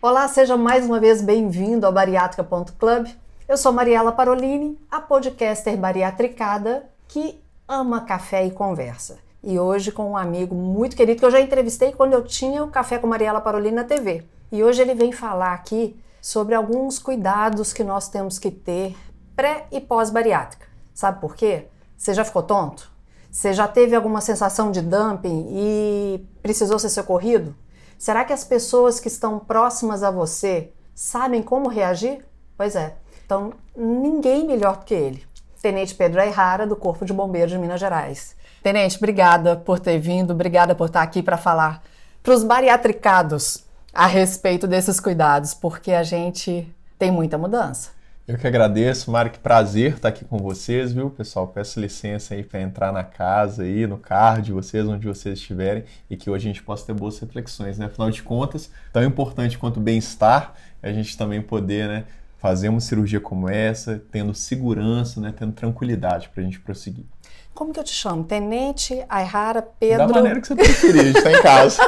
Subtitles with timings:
[0.00, 3.08] Olá, seja mais uma vez bem-vindo ao bariátrica.club.
[3.48, 9.18] Eu sou Mariela Parolini, a podcaster bariatricada que ama café e conversa.
[9.42, 12.70] E hoje com um amigo muito querido que eu já entrevistei quando eu tinha o
[12.70, 14.24] Café com Mariela Parolini na TV.
[14.52, 18.96] E hoje ele vem falar aqui sobre alguns cuidados que nós temos que ter
[19.34, 20.68] pré e pós-bariátrica.
[20.94, 21.66] Sabe por quê?
[21.96, 22.88] Você já ficou tonto?
[23.32, 27.52] Você já teve alguma sensação de dumping e precisou ser socorrido?
[27.98, 32.24] Será que as pessoas que estão próximas a você sabem como reagir?
[32.56, 32.94] Pois é.
[33.26, 35.26] Então, ninguém melhor do que ele.
[35.60, 38.36] Tenente Pedro Ayrara, do Corpo de Bombeiros de Minas Gerais.
[38.62, 41.82] Tenente, obrigada por ter vindo, obrigada por estar aqui para falar
[42.22, 47.90] para os bariatricados a respeito desses cuidados, porque a gente tem muita mudança.
[48.28, 51.48] Eu que agradeço, Mário, que prazer estar aqui com vocês, viu, pessoal?
[51.48, 55.86] Peço licença aí para entrar na casa aí, no carro de vocês, onde vocês estiverem,
[56.10, 57.86] e que hoje a gente possa ter boas reflexões, né?
[57.86, 62.04] Afinal de contas, tão importante quanto o bem-estar, é a gente também poder, né,
[62.36, 67.06] fazer uma cirurgia como essa, tendo segurança, né, tendo tranquilidade para a gente prosseguir.
[67.54, 68.24] Como que eu te chamo?
[68.24, 70.06] Tenente, Ayrara, Pedro?
[70.06, 71.80] Da maneira que você preferir, a gente está em casa.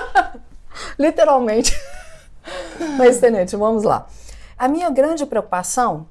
[0.99, 1.79] Literalmente.
[2.97, 4.07] Mas, Tenente, vamos lá.
[4.57, 6.07] A minha grande preocupação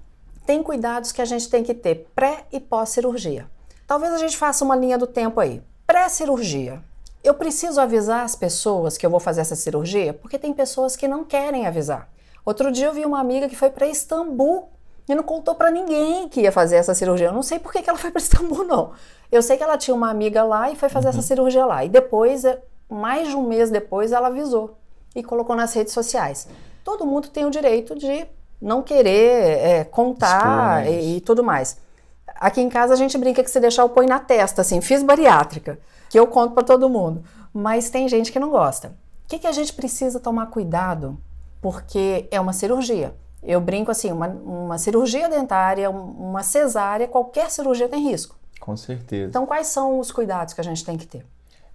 [0.50, 3.48] tem cuidados que a gente tem que ter pré e pós-cirurgia.
[3.86, 5.62] Talvez a gente faça uma linha do tempo aí.
[5.86, 6.82] Pré-cirurgia.
[7.24, 11.08] Eu preciso avisar as pessoas que eu vou fazer essa cirurgia porque tem pessoas que
[11.08, 12.10] não querem avisar.
[12.44, 14.70] Outro dia eu vi uma amiga que foi para Istambul
[15.08, 17.28] e não contou para ninguém que ia fazer essa cirurgia.
[17.28, 18.94] Eu não sei por que ela foi para Istambul, não.
[19.32, 21.14] Eu sei que ela tinha uma amiga lá e foi fazer uhum.
[21.14, 21.86] essa cirurgia lá.
[21.86, 22.42] E depois,
[22.90, 24.80] mais de um mês depois, ela avisou
[25.16, 26.48] e colocou nas redes sociais.
[26.84, 28.26] Todo mundo tem o direito de
[28.62, 31.78] não querer é, contar e, e, tudo mais.
[32.36, 35.04] Aqui em casa a gente brinca que se deixar o põe na testa, assim, fiz
[35.04, 37.24] bariátrica, que eu conto para todo mundo.
[37.54, 38.90] Mas tem gente que não gosta.
[39.26, 41.20] O que, que a gente precisa tomar cuidado?
[41.62, 43.14] Porque é uma cirurgia.
[43.42, 48.38] Eu brinco assim, uma, uma cirurgia dentária, uma cesárea, qualquer cirurgia tem risco.
[48.60, 49.30] Com certeza.
[49.30, 51.26] Então, quais são os cuidados que a gente tem que ter?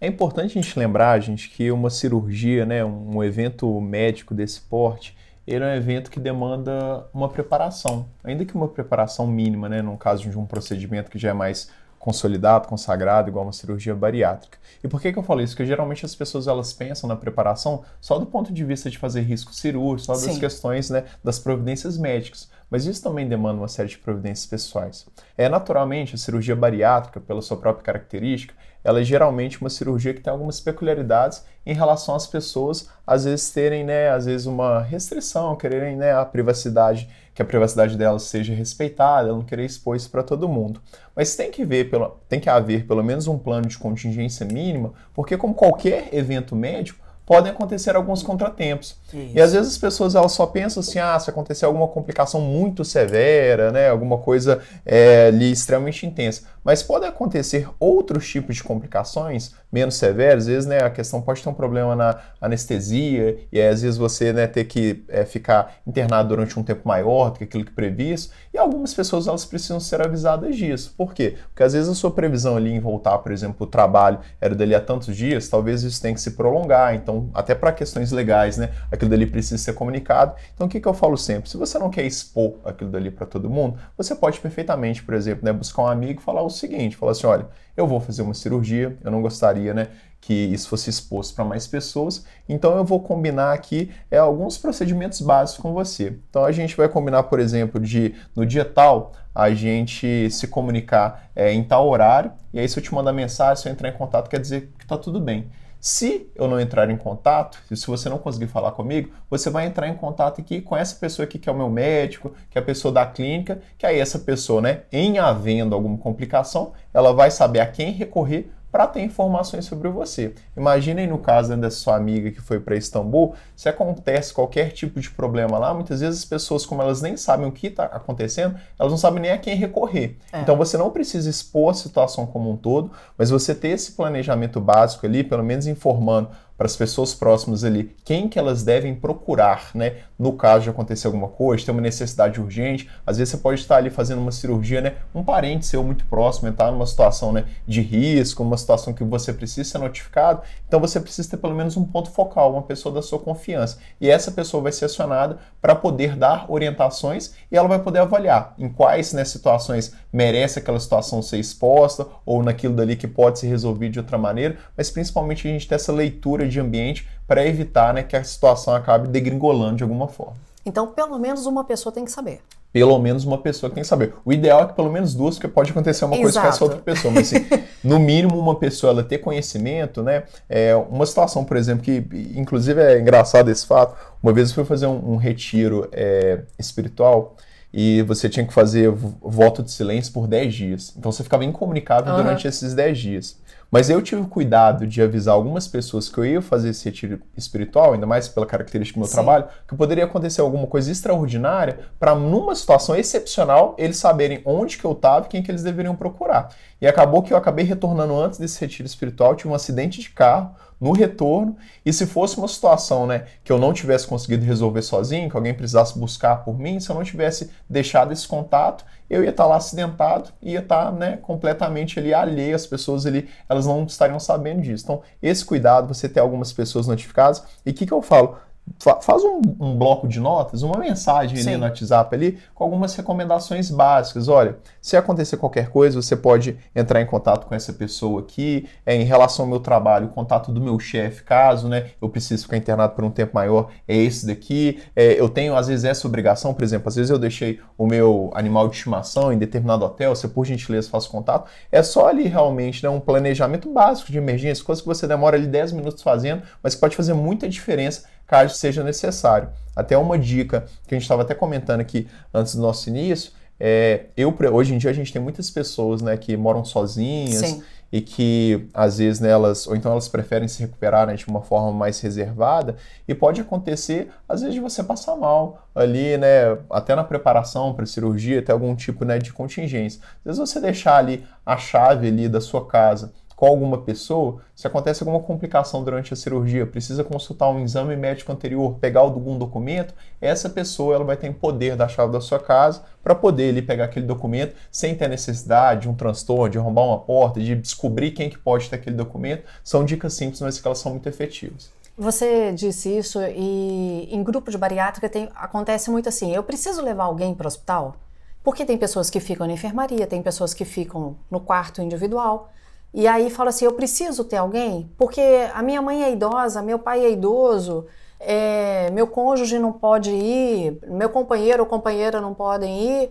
[0.00, 5.16] É importante a gente lembrar, gente, que uma cirurgia, né, um evento médico desse porte,
[5.46, 9.96] ele é um evento que demanda uma preparação, ainda que uma preparação mínima, né, no
[9.96, 11.70] caso de um procedimento que já é mais
[12.04, 14.58] consolidado, consagrado, igual uma cirurgia bariátrica.
[14.82, 15.54] E por que, que eu falo isso?
[15.54, 19.22] Porque geralmente as pessoas elas pensam na preparação só do ponto de vista de fazer
[19.22, 20.38] risco cirúrgico, só das Sim.
[20.38, 22.50] questões né, das providências médicas.
[22.68, 25.06] Mas isso também demanda uma série de providências pessoais.
[25.34, 30.20] É naturalmente a cirurgia bariátrica, pela sua própria característica, ela é geralmente uma cirurgia que
[30.20, 35.56] tem algumas peculiaridades em relação às pessoas, às vezes terem, né, às vezes uma restrição,
[35.56, 40.22] quererem, né, a privacidade, que a privacidade delas seja respeitada, não querer expor isso para
[40.22, 40.80] todo mundo.
[41.16, 44.92] Mas tem que ver, pelo, tem que haver pelo menos um plano de contingência mínima,
[45.14, 48.96] porque como qualquer evento médico, podem acontecer alguns contratempos.
[49.12, 49.30] Isso.
[49.34, 52.84] E às vezes as pessoas elas só pensam assim, ah, se acontecer alguma complicação muito
[52.84, 56.42] severa, né, alguma coisa é, ali extremamente intensa.
[56.62, 61.42] Mas pode acontecer outros tipos de complicações menos severas, às vezes né, a questão pode
[61.42, 66.28] ter um problema na anestesia, e às vezes você né, ter que é, ficar internado
[66.28, 70.00] durante um tempo maior do que aquilo que previsto, e algumas pessoas elas precisam ser
[70.00, 70.94] avisadas disso.
[70.96, 71.36] Por quê?
[71.48, 74.54] Porque às vezes a sua previsão ali em voltar, por exemplo, para o trabalho era
[74.54, 78.56] dali a tantos dias, talvez isso tenha que se prolongar, então até para questões legais,
[78.56, 80.34] né, aquilo dali precisa ser comunicado.
[80.54, 81.50] Então o que, que eu falo sempre?
[81.50, 85.44] Se você não quer expor aquilo dali para todo mundo, você pode perfeitamente, por exemplo,
[85.44, 88.34] né, buscar um amigo e falar o seguinte, falar assim, olha, eu vou fazer uma
[88.34, 89.88] cirurgia, eu não gostaria, né,
[90.20, 95.20] que isso fosse exposto para mais pessoas, então eu vou combinar aqui é, alguns procedimentos
[95.20, 96.18] básicos com você.
[96.30, 101.28] Então a gente vai combinar, por exemplo, de no dia tal a gente se comunicar
[101.36, 103.92] é, em tal horário, e aí se eu te mandar mensagem, se eu entrar em
[103.92, 105.50] contato, quer dizer que está tudo bem.
[105.84, 109.86] Se eu não entrar em contato, se você não conseguir falar comigo, você vai entrar
[109.86, 112.64] em contato aqui com essa pessoa aqui que é o meu médico, que é a
[112.64, 117.60] pessoa da clínica, que aí essa pessoa, né, em havendo alguma complicação, ela vai saber
[117.60, 120.34] a quem recorrer para ter informações sobre você.
[120.56, 125.10] Imaginem no caso da sua amiga que foi para Istambul, se acontece qualquer tipo de
[125.10, 128.90] problema lá, muitas vezes as pessoas, como elas nem sabem o que está acontecendo, elas
[128.90, 130.16] não sabem nem a quem recorrer.
[130.32, 130.40] É.
[130.40, 134.60] Então você não precisa expor a situação como um todo, mas você ter esse planejamento
[134.60, 136.30] básico ali, pelo menos informando
[136.64, 139.96] para as pessoas próximas ali quem que elas devem procurar, né?
[140.18, 143.76] No caso de acontecer alguma coisa, ter uma necessidade urgente, às vezes você pode estar
[143.76, 144.94] ali fazendo uma cirurgia, né?
[145.14, 149.30] Um parente seu muito próximo está numa situação né, de risco, uma situação que você
[149.30, 153.02] precisa ser notificado, então você precisa ter pelo menos um ponto focal, uma pessoa da
[153.02, 153.76] sua confiança.
[154.00, 158.54] E essa pessoa vai ser acionada para poder dar orientações e ela vai poder avaliar
[158.58, 163.48] em quais né, situações merece aquela situação ser exposta ou naquilo dali que pode ser
[163.48, 167.94] resolvido de outra maneira, mas principalmente a gente ter essa leitura de ambiente para evitar
[167.94, 170.36] né, que a situação acabe degringolando de alguma forma.
[170.66, 172.40] Então, pelo menos uma pessoa tem que saber.
[172.72, 174.14] Pelo menos uma pessoa tem que saber.
[174.24, 176.80] O ideal é que pelo menos duas, porque pode acontecer uma coisa com essa outra
[176.80, 177.14] pessoa.
[177.14, 177.46] Mas assim,
[177.84, 180.24] no mínimo uma pessoa ela ter conhecimento, né?
[180.48, 182.04] É uma situação, por exemplo, que
[182.34, 183.96] inclusive é engraçado esse fato.
[184.20, 187.36] Uma vez eu fui fazer um, um retiro é, espiritual
[187.76, 190.94] e você tinha que fazer voto de silêncio por 10 dias.
[190.96, 192.22] Então você ficava incomunicável uhum.
[192.22, 193.36] durante esses 10 dias.
[193.68, 197.92] Mas eu tive cuidado de avisar algumas pessoas que eu ia fazer esse retiro espiritual,
[197.92, 199.14] ainda mais pela característica do meu Sim.
[199.14, 204.84] trabalho, que poderia acontecer alguma coisa extraordinária para numa situação excepcional eles saberem onde que
[204.84, 206.50] eu estava e quem que eles deveriam procurar.
[206.80, 210.54] E acabou que eu acabei retornando antes desse retiro espiritual, tive um acidente de carro
[210.84, 215.30] no retorno, e se fosse uma situação né, que eu não tivesse conseguido resolver sozinho,
[215.30, 219.30] que alguém precisasse buscar por mim, se eu não tivesse deixado esse contato, eu ia
[219.30, 224.20] estar lá acidentado, ia estar né, completamente ali alheio, as pessoas ali, elas não estariam
[224.20, 224.84] sabendo disso.
[224.84, 228.36] Então, esse cuidado, você ter algumas pessoas notificadas, e o que, que eu falo?
[228.78, 233.70] Faz um, um, bloco de notas, uma mensagem ali no WhatsApp ali com algumas recomendações
[233.70, 234.28] básicas.
[234.28, 238.68] Olha, se acontecer qualquer coisa, você pode entrar em contato com essa pessoa aqui.
[238.84, 242.42] É, em relação ao meu trabalho, o contato do meu chefe, caso né, eu precise
[242.42, 244.82] ficar internado por um tempo maior, é esse daqui.
[244.94, 248.30] É, eu tenho, às vezes, essa obrigação, por exemplo, às vezes eu deixei o meu
[248.34, 251.50] animal de estimação em determinado hotel, você por gentileza faça contato.
[251.70, 255.46] É só ali realmente né, um planejamento básico de emergência, coisa que você demora ali
[255.46, 259.48] 10 minutos fazendo, mas que pode fazer muita diferença caso seja necessário.
[259.74, 264.06] Até uma dica que a gente estava até comentando aqui antes do nosso início, é,
[264.16, 267.62] eu, hoje em dia a gente tem muitas pessoas né, que moram sozinhas Sim.
[267.92, 271.40] e que às vezes né, elas, ou então elas preferem se recuperar né, de uma
[271.40, 272.76] forma mais reservada
[273.06, 277.86] e pode acontecer às vezes de você passar mal ali, né, até na preparação para
[277.86, 280.00] cirurgia, ter algum tipo né, de contingência.
[280.18, 284.66] Às vezes você deixar ali a chave ali da sua casa com alguma pessoa, se
[284.66, 289.94] acontece alguma complicação durante a cirurgia, precisa consultar um exame médico anterior, pegar algum documento,
[290.20, 293.84] essa pessoa ela vai ter poder da chave da sua casa para poder ali pegar
[293.84, 298.30] aquele documento sem ter necessidade de um transtorno, de arrombar uma porta, de descobrir quem
[298.30, 299.44] que pode ter aquele documento.
[299.62, 301.70] São dicas simples, mas que elas são muito efetivas.
[301.96, 307.04] Você disse isso e em grupo de bariátrica tem, acontece muito assim, eu preciso levar
[307.04, 307.96] alguém para o hospital?
[308.42, 312.52] Porque tem pessoas que ficam na enfermaria, tem pessoas que ficam no quarto individual.
[312.94, 315.20] E aí fala assim: eu preciso ter alguém, porque
[315.52, 317.86] a minha mãe é idosa, meu pai é idoso,
[318.20, 323.10] é, meu cônjuge não pode ir, meu companheiro ou companheira não podem ir.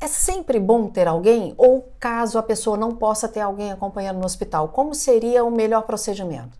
[0.00, 1.54] É sempre bom ter alguém?
[1.56, 5.82] Ou caso a pessoa não possa ter alguém acompanhando no hospital, como seria o melhor
[5.82, 6.56] procedimento?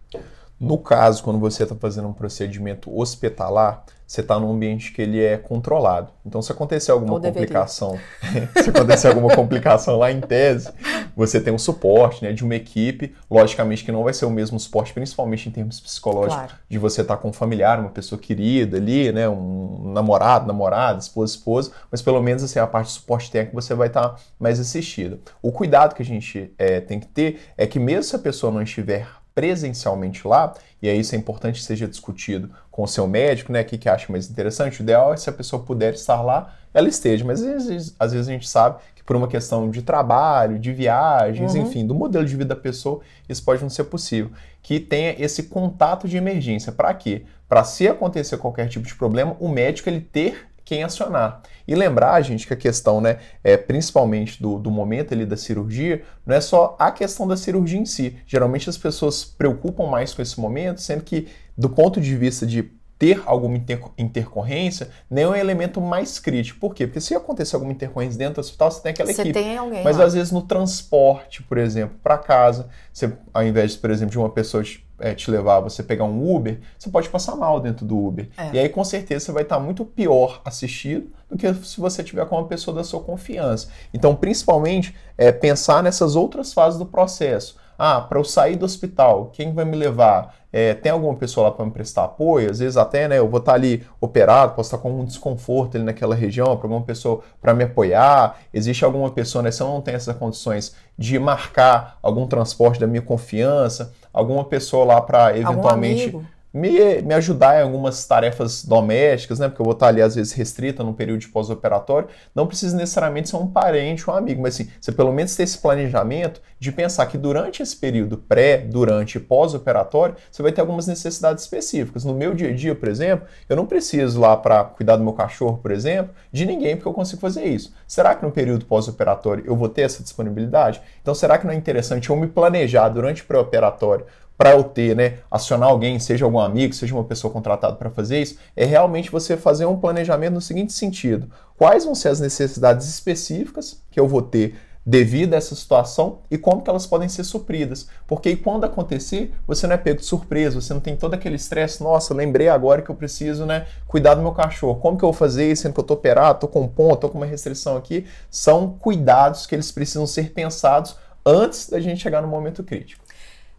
[0.58, 5.22] No caso, quando você está fazendo um procedimento hospitalar, você está num ambiente que ele
[5.22, 6.12] é controlado.
[6.26, 7.98] Então, se acontecer alguma complicação,
[8.62, 10.70] se acontecer alguma complicação lá em tese,
[11.16, 14.60] você tem um suporte né, de uma equipe, logicamente que não vai ser o mesmo
[14.60, 16.52] suporte, principalmente em termos psicológicos, claro.
[16.68, 20.98] de você estar tá com um familiar, uma pessoa querida ali, né, um namorado, namorada,
[20.98, 24.16] esposa, esposa, mas pelo menos assim, a parte de suporte técnico você vai estar tá
[24.38, 25.18] mais assistida.
[25.40, 28.52] O cuidado que a gente é, tem que ter é que mesmo se a pessoa
[28.52, 33.06] não estiver presencialmente lá, e aí isso é importante que seja discutido com o seu
[33.06, 33.60] médico, né?
[33.60, 34.80] O que, que acha mais interessante.
[34.80, 37.24] O ideal é se a pessoa puder estar lá, ela esteja.
[37.24, 40.72] Mas às vezes, às vezes a gente sabe que por uma questão de trabalho, de
[40.72, 41.62] viagens, uhum.
[41.62, 44.32] enfim, do modelo de vida da pessoa, isso pode não ser possível.
[44.60, 46.72] Que tenha esse contato de emergência.
[46.72, 47.22] Para quê?
[47.48, 51.42] Para se acontecer qualquer tipo de problema, o médico ele ter quem acionar.
[51.68, 56.02] E lembrar, gente, que a questão, né, é, principalmente do, do momento ali da cirurgia,
[56.26, 58.16] não é só a questão da cirurgia em si.
[58.26, 62.46] Geralmente as pessoas se preocupam mais com esse momento, sendo que, do ponto de vista
[62.46, 66.60] de ter alguma inter intercorrência nem é o elemento mais crítico.
[66.60, 66.86] Por quê?
[66.86, 69.38] Porque se acontecer alguma intercorrência dentro do hospital, você tem aquela você equipe.
[69.38, 70.04] Tem alguém Mas lá.
[70.04, 74.30] às vezes no transporte, por exemplo, para casa, você, ao invés, por exemplo, de uma
[74.30, 77.98] pessoa te, é, te levar, você pegar um Uber, você pode passar mal dentro do
[77.98, 78.28] Uber.
[78.36, 78.50] É.
[78.54, 82.24] E aí, com certeza, você vai estar muito pior assistido do que se você tiver
[82.26, 83.68] com uma pessoa da sua confiança.
[83.92, 87.56] Então, principalmente, é, pensar nessas outras fases do processo.
[87.78, 90.34] Ah, para eu sair do hospital, quem vai me levar?
[90.52, 92.50] É, tem alguma pessoa lá para me prestar apoio?
[92.50, 95.76] Às vezes até, né, eu vou estar tá ali operado, posso estar com um desconforto
[95.76, 98.38] ali naquela região, para alguma pessoa para me apoiar.
[98.52, 102.86] Existe alguma pessoa, né, se eu não tenho essas condições de marcar algum transporte da
[102.86, 106.16] minha confiança, alguma pessoa lá para eventualmente
[106.54, 109.48] me, me ajudar em algumas tarefas domésticas, né?
[109.48, 112.08] Porque eu vou estar ali, às vezes, restrita no período de pós-operatório.
[112.32, 115.42] Não precisa necessariamente ser um parente ou um amigo, mas assim, você pelo menos ter
[115.42, 120.60] esse planejamento de pensar que durante esse período pré, durante e pós-operatório, você vai ter
[120.60, 122.04] algumas necessidades específicas.
[122.04, 125.12] No meu dia a dia, por exemplo, eu não preciso lá para cuidar do meu
[125.12, 127.74] cachorro, por exemplo, de ninguém porque eu consigo fazer isso.
[127.86, 130.80] Será que no período pós-operatório eu vou ter essa disponibilidade?
[131.02, 134.06] Então, será que não é interessante eu me planejar durante o pré-operatório
[134.44, 138.20] para eu ter, né, acionar alguém, seja algum amigo, seja uma pessoa contratada para fazer
[138.20, 142.86] isso, é realmente você fazer um planejamento no seguinte sentido: quais vão ser as necessidades
[142.86, 147.24] específicas que eu vou ter devido a essa situação e como que elas podem ser
[147.24, 147.88] supridas.
[148.06, 151.82] Porque quando acontecer, você não é pego de surpresa, você não tem todo aquele estresse,
[151.82, 154.78] nossa, lembrei agora que eu preciso, né, cuidar do meu cachorro.
[154.78, 157.00] Como que eu vou fazer isso, sendo que eu tô operado, tô com um ponto,
[157.00, 158.04] tô com uma restrição aqui?
[158.30, 163.03] São cuidados que eles precisam ser pensados antes da gente chegar no momento crítico.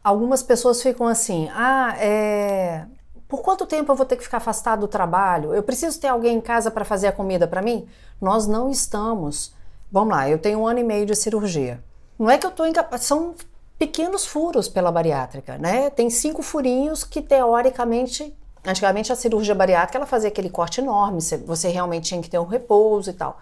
[0.06, 2.86] Algumas pessoas ficam assim: ah, é...
[3.28, 5.52] por quanto tempo eu vou ter que ficar afastado do trabalho?
[5.52, 7.88] Eu preciso ter alguém em casa para fazer a comida para mim?
[8.22, 9.52] Nós não estamos.
[9.92, 11.84] Vamos lá, eu tenho um ano e meio de cirurgia.
[12.20, 13.34] Não é que eu estou incapaz, são
[13.80, 15.90] pequenos furos pela bariátrica, né?
[15.90, 18.32] Tem cinco furinhos que teoricamente,
[18.64, 22.46] antigamente a cirurgia bariátrica ela fazia aquele corte enorme, você realmente tinha que ter um
[22.46, 23.42] repouso e tal.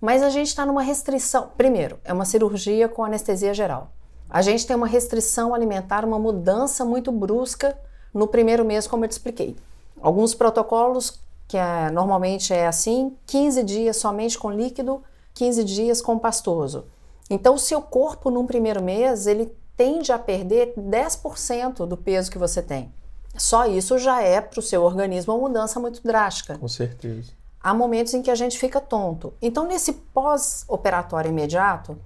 [0.00, 1.50] Mas a gente está numa restrição.
[1.56, 3.90] Primeiro, é uma cirurgia com anestesia geral.
[4.34, 7.78] A gente tem uma restrição alimentar, uma mudança muito brusca
[8.12, 9.54] no primeiro mês, como eu te expliquei.
[10.02, 15.00] Alguns protocolos, que é, normalmente é assim, 15 dias somente com líquido,
[15.34, 16.86] 15 dias com pastoso.
[17.30, 22.36] Então, o seu corpo, num primeiro mês, ele tende a perder 10% do peso que
[22.36, 22.92] você tem.
[23.36, 26.58] Só isso já é para o seu organismo uma mudança muito drástica.
[26.58, 27.30] Com certeza.
[27.60, 29.32] Há momentos em que a gente fica tonto.
[29.40, 31.96] Então, nesse pós-operatório imediato,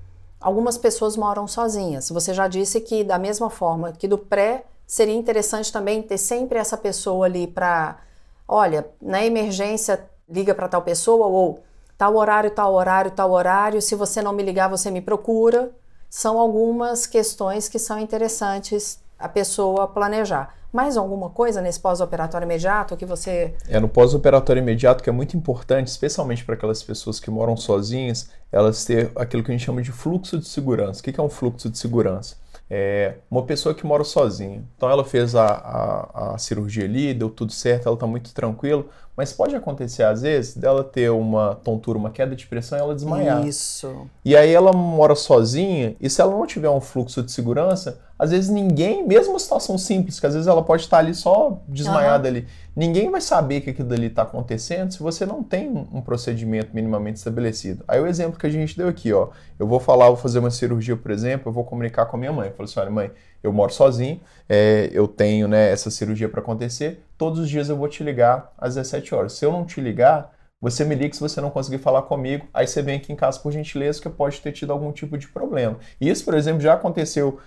[0.41, 2.11] Algumas pessoas moram sozinhas.
[2.11, 6.59] Você já disse que, da mesma forma que do pré, seria interessante também ter sempre
[6.59, 7.99] essa pessoa ali para,
[8.47, 11.63] olha, na emergência, liga para tal pessoa, ou
[11.97, 15.73] tal horário, tal horário, tal horário, se você não me ligar, você me procura.
[16.09, 20.55] São algumas questões que são interessantes a pessoa planejar.
[20.73, 23.55] Mais alguma coisa nesse pós-operatório imediato que você.
[23.69, 28.31] É, no pós-operatório imediato, que é muito importante, especialmente para aquelas pessoas que moram sozinhas,
[28.53, 31.01] elas ter aquilo que a gente chama de fluxo de segurança.
[31.01, 32.37] O que é um fluxo de segurança?
[32.71, 34.63] É uma pessoa que mora sozinha.
[34.77, 38.85] Então ela fez a, a, a cirurgia ali, deu tudo certo, ela está muito tranquila,
[39.19, 42.95] mas pode acontecer, às vezes, dela ter uma tontura, uma queda de pressão e ela
[42.95, 43.45] desmaiar.
[43.45, 44.07] Isso.
[44.25, 48.31] E aí ela mora sozinha, e se ela não tiver um fluxo de segurança, às
[48.31, 52.29] vezes ninguém, mesmo uma situação simples, que às vezes ela pode estar ali só desmaiada
[52.29, 52.37] uhum.
[52.37, 52.47] ali,
[52.77, 57.19] ninguém vai saber que aquilo ali está acontecendo se você não tem um procedimento minimamente
[57.19, 57.83] estabelecido.
[57.89, 60.51] Aí o exemplo que a gente deu aqui, ó, eu vou falar, vou fazer uma
[60.51, 62.51] cirurgia, por exemplo, eu vou comunicar com a minha mãe.
[62.51, 63.11] Eu falo assim, olha mãe,
[63.43, 67.77] eu moro sozinho, é, eu tenho né, essa cirurgia para acontecer, todos os dias eu
[67.77, 69.33] vou te ligar às 17 horas.
[69.33, 72.67] Se eu não te ligar, você me liga se você não conseguir falar comigo, aí
[72.67, 75.79] você vem aqui em casa por gentileza, que pode ter tido algum tipo de problema.
[76.01, 77.39] Isso, por exemplo, já aconteceu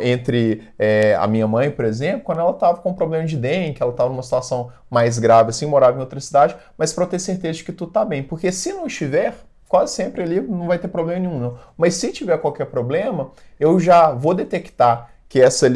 [0.00, 3.76] entre é, a minha mãe, por exemplo, quando ela estava com um problema de dengue,
[3.80, 7.58] ela estava numa situação mais grave, assim, morava em outra cidade, mas para ter certeza
[7.58, 8.22] de que tudo está bem.
[8.22, 9.34] Porque se não estiver,
[9.68, 11.58] quase sempre ali não vai ter problema nenhum, não.
[11.76, 15.66] Mas se tiver qualquer problema, eu já vou detectar que essa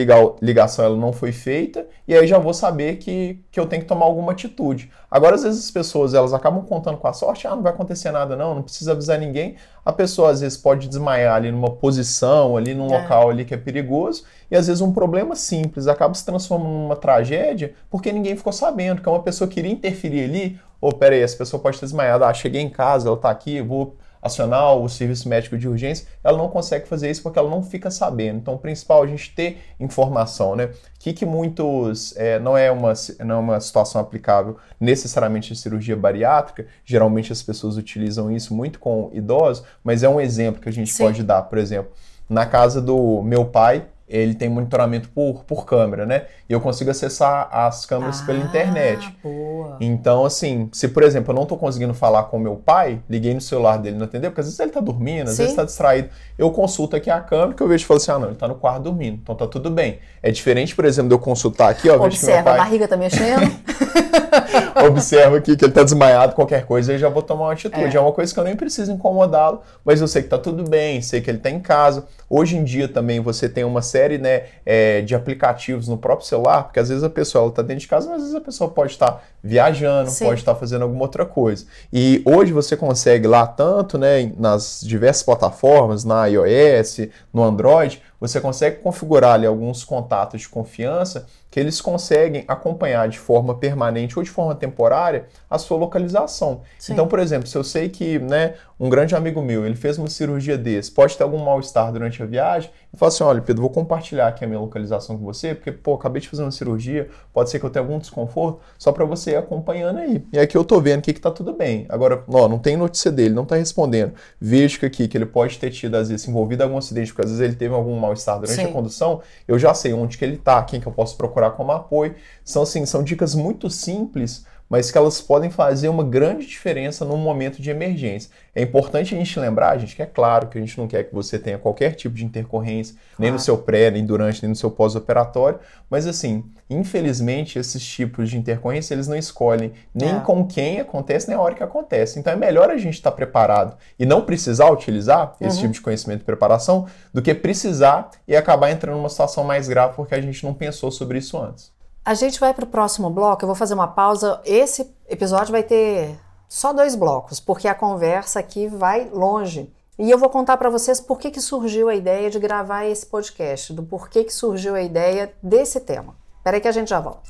[0.40, 3.88] ligação ela não foi feita e aí já vou saber que, que eu tenho que
[3.88, 4.90] tomar alguma atitude.
[5.11, 8.12] Agora, às vezes as pessoas elas acabam contando com a sorte, ah, não vai acontecer
[8.12, 9.57] nada não, não precisa avisar ninguém.
[9.85, 13.00] A pessoa às vezes pode desmaiar ali numa posição, ali num é.
[13.00, 16.97] local ali que é perigoso e às vezes um problema simples acaba se transformando numa
[16.97, 21.37] tragédia porque ninguém ficou sabendo, que uma pessoa queria interferir ali, ou oh, peraí, essa
[21.37, 25.28] pessoa pode ter desmaiado, ah, cheguei em casa, ela está aqui, vou acionar o serviço
[25.28, 28.38] médico de urgência, ela não consegue fazer isso porque ela não fica sabendo.
[28.38, 30.70] Então, o principal é a gente ter informação, né?
[30.98, 35.96] Que que muitos é, não é uma não é uma situação aplicável necessariamente em cirurgia
[35.96, 36.66] bariátrica.
[36.84, 40.92] Geralmente as pessoas utilizam isso muito com idosos, mas é um exemplo que a gente
[40.92, 41.04] Sim.
[41.04, 41.90] pode dar, por exemplo,
[42.28, 46.24] na casa do meu pai, ele tem monitoramento por, por câmera, né?
[46.48, 49.16] E eu consigo acessar as câmeras ah, pela internet.
[49.22, 49.76] Boa.
[49.80, 53.40] Então, assim, se por exemplo eu não estou conseguindo falar com meu pai, liguei no
[53.40, 55.42] celular dele, não atendeu, porque às vezes ele está dormindo, às Sim.
[55.42, 56.08] vezes está distraído.
[56.36, 58.48] Eu consulto aqui a câmera que eu vejo e falo assim: ah, não, ele está
[58.48, 60.00] no quarto dormindo, então tá tudo bem.
[60.20, 62.04] É diferente, por exemplo, de eu consultar aqui, ó.
[62.04, 62.54] Observa, pai...
[62.54, 63.48] a barriga tá mexendo.
[64.86, 67.96] Observa aqui que ele está desmaiado, qualquer coisa, aí já vou tomar uma atitude.
[67.96, 67.96] É.
[67.96, 71.00] é uma coisa que eu nem preciso incomodá-lo, mas eu sei que está tudo bem,
[71.02, 72.06] sei que ele está em casa.
[72.32, 76.62] Hoje em dia também você tem uma série né, é, de aplicativos no próprio celular,
[76.62, 78.92] porque às vezes a pessoa está dentro de casa, mas às vezes a pessoa pode
[78.92, 80.26] estar tá viajando, Sim.
[80.26, 81.66] pode estar tá fazendo alguma outra coisa.
[81.92, 88.40] E hoje você consegue lá tanto né, nas diversas plataformas, na iOS, no Android, você
[88.40, 94.22] consegue configurar ali alguns contatos de confiança que eles conseguem acompanhar de forma permanente ou
[94.22, 96.60] de forma temporária a sua localização.
[96.78, 96.92] Sim.
[96.92, 100.08] Então, por exemplo, se eu sei que né, um grande amigo meu ele fez uma
[100.08, 103.70] cirurgia desse, pode ter algum mal-estar durante a viagem, eu falo assim: olha, Pedro, vou
[103.70, 107.50] compartilhar aqui a minha localização com você, porque, pô, acabei de fazer uma cirurgia, pode
[107.50, 110.25] ser que eu tenha algum desconforto, só para você ir acompanhando aí.
[110.32, 111.87] E aqui eu tô vendo que, que tá tudo bem.
[111.88, 114.12] Agora, ó, não tem notícia dele, não tá respondendo.
[114.40, 117.23] Vejo que aqui que ele pode ter tido, às vezes, envolvido em algum acidente, porque
[117.23, 118.66] às vezes ele teve algum mal-estar durante Sim.
[118.66, 121.52] a condução, eu já sei onde que ele tá, quem que eu posso procurar procurar
[121.52, 122.14] como apoio.
[122.44, 127.16] São, assim, são dicas muito simples, mas que elas podem fazer uma grande diferença num
[127.16, 128.30] momento de emergência.
[128.54, 131.12] É importante a gente lembrar, gente, que é claro que a gente não quer que
[131.12, 133.16] você tenha qualquer tipo de intercorrência, claro.
[133.18, 135.58] nem no seu pré, nem durante, nem no seu pós-operatório,
[135.90, 140.20] mas assim, infelizmente, esses tipos de intercorrência, eles não escolhem nem é.
[140.20, 142.20] com quem acontece, nem a hora que acontece.
[142.20, 145.62] Então é melhor a gente estar preparado e não precisar utilizar esse uhum.
[145.62, 149.94] tipo de conhecimento e preparação do que precisar e acabar entrando numa situação mais grave
[149.96, 151.72] porque a gente não pensou sobre isso antes.
[152.02, 154.40] A gente vai para o próximo bloco, eu vou fazer uma pausa.
[154.47, 159.71] Esse episódio vai ter só dois blocos, porque a conversa aqui vai longe.
[159.99, 163.04] E eu vou contar para vocês por que, que surgiu a ideia de gravar esse
[163.04, 166.16] podcast, do porquê que surgiu a ideia desse tema.
[166.38, 167.21] Espera aí que a gente já volta.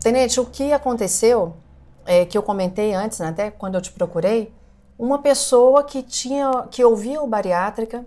[0.00, 1.56] Tenente, o que aconteceu
[2.08, 4.50] é, que eu comentei antes, né, até quando eu te procurei,
[4.98, 8.04] uma pessoa que tinha, que ouvia o bariátrica,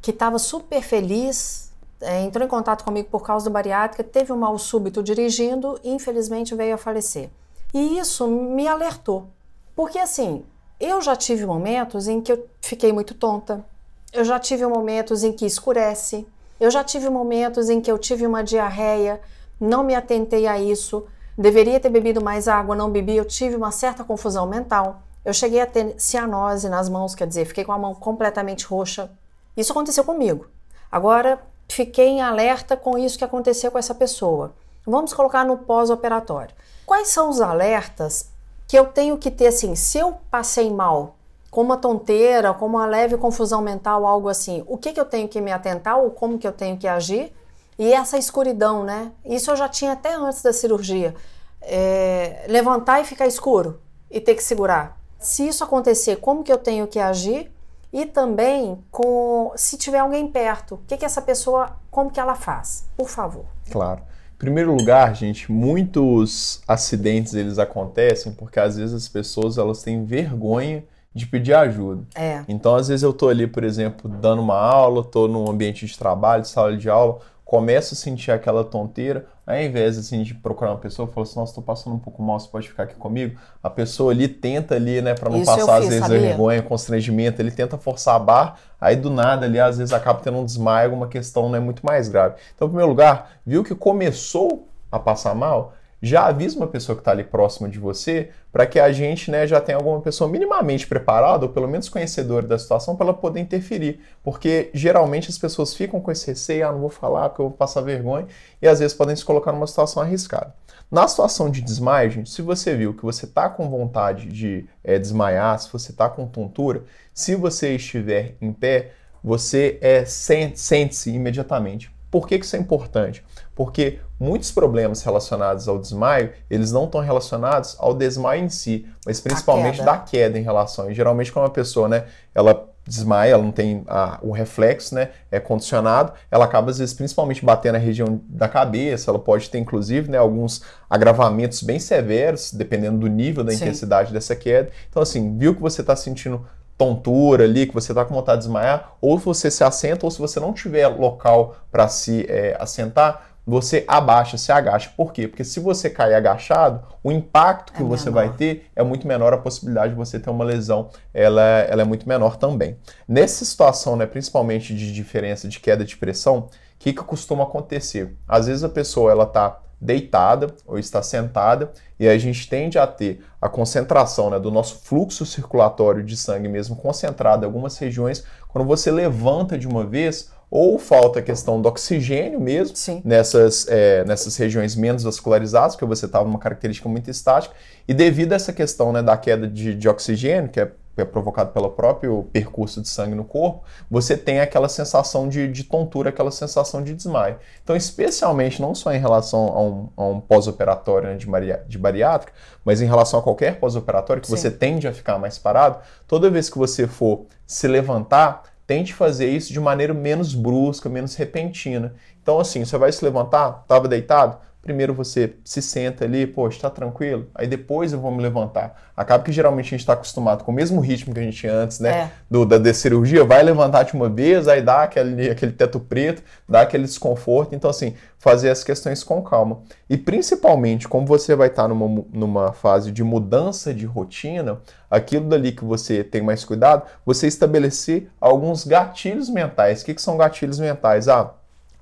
[0.00, 4.36] que estava super feliz, é, entrou em contato comigo por causa do bariátrica, teve um
[4.36, 7.30] mal súbito dirigindo e infelizmente veio a falecer.
[7.74, 9.26] E isso me alertou,
[9.74, 10.44] porque assim,
[10.78, 13.64] eu já tive momentos em que eu fiquei muito tonta,
[14.12, 16.24] eu já tive momentos em que escurece,
[16.60, 19.20] eu já tive momentos em que eu tive uma diarreia,
[19.60, 21.04] não me atentei a isso,
[21.36, 25.02] Deveria ter bebido mais água, não bebi, eu tive uma certa confusão mental.
[25.24, 29.10] Eu cheguei a ter cianose nas mãos, quer dizer, fiquei com a mão completamente roxa.
[29.56, 30.46] Isso aconteceu comigo.
[30.90, 34.52] Agora, fiquei em alerta com isso que aconteceu com essa pessoa.
[34.84, 36.54] Vamos colocar no pós-operatório.
[36.84, 38.30] Quais são os alertas
[38.66, 41.16] que eu tenho que ter assim, se eu passei mal,
[41.50, 45.28] com uma tonteira, com uma leve confusão mental, algo assim, o que, que eu tenho
[45.28, 47.32] que me atentar ou como que eu tenho que agir
[47.78, 49.12] e essa escuridão, né?
[49.24, 51.14] Isso eu já tinha até antes da cirurgia.
[51.60, 53.80] É, levantar e ficar escuro
[54.10, 54.98] e ter que segurar.
[55.18, 57.50] Se isso acontecer, como que eu tenho que agir?
[57.92, 62.34] E também com se tiver alguém perto, o que, que essa pessoa, como que ela
[62.34, 62.88] faz?
[62.96, 63.44] Por favor.
[63.70, 64.00] Claro.
[64.34, 70.04] Em primeiro lugar, gente, muitos acidentes eles acontecem porque às vezes as pessoas elas têm
[70.04, 72.04] vergonha de pedir ajuda.
[72.14, 72.42] É.
[72.48, 75.96] Então, às vezes eu tô ali, por exemplo, dando uma aula, tô num ambiente de
[75.96, 77.20] trabalho, sala de aula,
[77.52, 81.50] começo a sentir aquela tonteira, ao invés assim, de procurar uma pessoa, falo assim, nossa,
[81.50, 83.38] estou passando um pouco mal, você pode ficar aqui comigo?
[83.62, 86.20] A pessoa ali tenta ali, né, para não Isso passar fiz, às vezes sabia?
[86.20, 90.38] vergonha, constrangimento, ele tenta forçar a barra, aí do nada ali, às vezes acaba tendo
[90.38, 92.36] um desmaio, uma questão né, muito mais grave.
[92.56, 97.00] Então, em primeiro lugar, viu que começou a passar mal, já avisa uma pessoa que
[97.00, 100.84] está ali próxima de você para que a gente né, já tenha alguma pessoa minimamente
[100.86, 104.00] preparada, ou pelo menos conhecedora da situação, para ela poder interferir.
[104.22, 107.56] Porque geralmente as pessoas ficam com esse receio, ah, não vou falar porque eu vou
[107.56, 108.26] passar vergonha,
[108.60, 110.52] e às vezes podem se colocar numa situação arriscada.
[110.90, 114.98] Na situação de desmaio, gente, se você viu que você está com vontade de é,
[114.98, 116.82] desmaiar, se você está com tontura,
[117.14, 118.90] se você estiver em pé,
[119.22, 121.91] você é, sente-se imediatamente.
[122.12, 123.24] Por que, que isso é importante?
[123.54, 129.18] Porque muitos problemas relacionados ao desmaio, eles não estão relacionados ao desmaio em si, mas
[129.18, 129.92] principalmente queda.
[129.92, 130.90] da queda em relação.
[130.90, 135.08] E geralmente quando uma pessoa, né, ela desmaia, ela não tem a, o reflexo, né,
[135.30, 139.56] é condicionado, ela acaba às vezes principalmente batendo na região da cabeça, ela pode ter
[139.56, 143.56] inclusive, né, alguns agravamentos bem severos, dependendo do nível da Sim.
[143.56, 144.68] intensidade dessa queda.
[144.90, 146.44] Então assim, viu que você está sentindo
[146.82, 150.18] tontura ali, que você está com vontade de desmaiar, ou você se assenta, ou se
[150.18, 154.92] você não tiver local para se é, assentar, você abaixa, se agacha.
[154.96, 155.26] Por quê?
[155.26, 158.26] Porque se você cair agachado, o impacto que é você menor.
[158.26, 161.84] vai ter é muito menor, a possibilidade de você ter uma lesão ela, ela é
[161.84, 162.76] muito menor também.
[163.06, 168.16] Nessa situação, né, principalmente de diferença de queda de pressão, o que, que costuma acontecer?
[168.28, 172.86] Às vezes a pessoa ela está deitada ou está sentada e a gente tende a
[172.86, 178.24] ter a concentração né, do nosso fluxo circulatório de sangue mesmo concentrado em algumas regiões.
[178.48, 184.04] Quando você levanta de uma vez, ou falta a questão do oxigênio mesmo nessas, é,
[184.04, 187.54] nessas regiões menos vascularizadas, porque você estava numa característica muito estática,
[187.88, 191.52] e devido a essa questão né, da queda de, de oxigênio, que é é provocado
[191.52, 196.30] pelo próprio percurso de sangue no corpo, você tem aquela sensação de, de tontura, aquela
[196.30, 197.36] sensação de desmaio.
[197.62, 201.26] Então, especialmente, não só em relação a um, a um pós-operatório né, de,
[201.68, 202.32] de bariátrica,
[202.64, 204.36] mas em relação a qualquer pós-operatório que Sim.
[204.36, 209.28] você tende a ficar mais parado, toda vez que você for se levantar, tente fazer
[209.28, 211.94] isso de maneira menos brusca, menos repentina.
[212.22, 216.70] Então, assim, você vai se levantar, estava deitado, Primeiro você se senta ali, pô, está
[216.70, 218.80] tranquilo, aí depois eu vou me levantar.
[218.96, 221.52] Acaba que geralmente a gente está acostumado com o mesmo ritmo que a gente tinha
[221.52, 221.90] antes, né?
[221.90, 222.10] É.
[222.30, 226.22] Do, da, da cirurgia, vai levantar de uma vez, aí dá aquele, aquele teto preto,
[226.48, 227.56] dá aquele desconforto.
[227.56, 229.62] Então, assim, fazer as questões com calma.
[229.90, 235.28] E principalmente, como você vai estar tá numa, numa fase de mudança de rotina, aquilo
[235.28, 239.82] dali que você tem mais cuidado, você estabelecer alguns gatilhos mentais.
[239.82, 241.08] O que, que são gatilhos mentais?
[241.08, 241.34] Ah,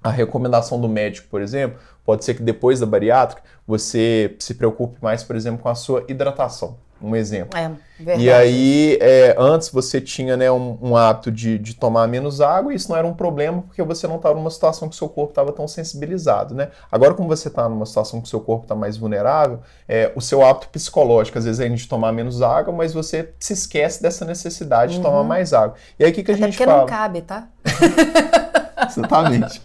[0.03, 4.97] a recomendação do médico, por exemplo, pode ser que depois da bariátrica você se preocupe
[5.01, 6.77] mais, por exemplo, com a sua hidratação.
[7.03, 7.59] Um exemplo.
[7.59, 8.23] É, verdade.
[8.23, 12.73] E aí, é, antes você tinha né, um, um hábito de, de, tomar menos água
[12.73, 15.09] e isso não era um problema porque você não estava numa situação que o seu
[15.09, 16.55] corpo estava tão sensibilizado.
[16.55, 16.69] Né?
[16.93, 20.21] Agora, como você está numa situação que o seu corpo está mais vulnerável, é, o
[20.21, 24.27] seu hábito psicológico, às vezes, é de tomar menos água, mas você se esquece dessa
[24.27, 24.99] necessidade uhum.
[24.99, 25.27] de tomar uhum.
[25.27, 25.77] mais água.
[25.99, 26.81] E aí, o que, que a gente porque fala?
[26.81, 27.49] porque não cabe, tá?
[28.87, 29.63] Exatamente.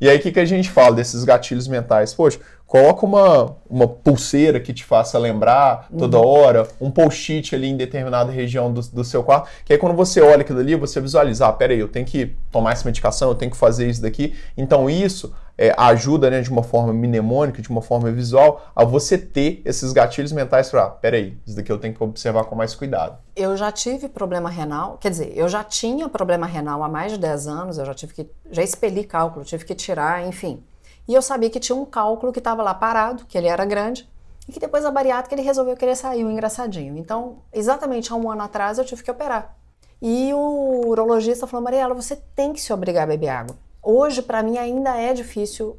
[0.00, 2.14] E aí, o que, que a gente fala desses gatilhos mentais?
[2.14, 6.26] Poxa, coloca uma, uma pulseira que te faça lembrar toda uhum.
[6.26, 10.20] hora, um post-it ali em determinada região do, do seu quarto, que aí quando você
[10.20, 13.50] olha aquilo ali, você visualiza, ah, peraí, eu tenho que tomar essa medicação, eu tenho
[13.50, 14.34] que fazer isso daqui.
[14.56, 19.18] Então, isso é, ajuda né, de uma forma mnemônica, de uma forma visual, a você
[19.18, 22.74] ter esses gatilhos mentais para, ah, peraí, isso daqui eu tenho que observar com mais
[22.74, 23.18] cuidado.
[23.36, 27.18] Eu já tive problema renal, quer dizer, eu já tinha problema renal há mais de
[27.18, 30.64] 10 anos, eu já tive que, já expeli cálculo, tive que tirar, enfim.
[31.06, 34.08] E eu sabia que tinha um cálculo que estava lá parado, que ele era grande,
[34.48, 36.96] e que depois da bariátrica ele resolveu querer sair, um engraçadinho.
[36.96, 39.54] Então, exatamente há um ano atrás eu tive que operar.
[40.00, 43.56] E o urologista falou, Mariela, você tem que se obrigar a beber água.
[43.82, 45.76] Hoje, para mim, ainda é difícil